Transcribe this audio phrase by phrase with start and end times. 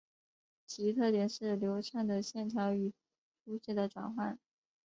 [0.65, 2.91] 其特点是流畅的线条与
[3.45, 4.39] 粗细的转换。